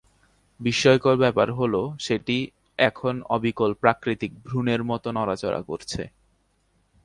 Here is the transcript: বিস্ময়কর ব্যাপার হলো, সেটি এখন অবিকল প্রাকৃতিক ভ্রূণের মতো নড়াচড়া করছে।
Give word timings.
বিস্ময়কর 0.59 1.15
ব্যাপার 1.15 1.47
হলো, 1.51 1.81
সেটি 1.99 2.37
এখন 2.79 3.15
অবিকল 3.29 3.71
প্রাকৃতিক 3.73 4.31
ভ্রূণের 4.45 4.81
মতো 4.83 5.07
নড়াচড়া 5.11 5.61
করছে। 5.61 6.01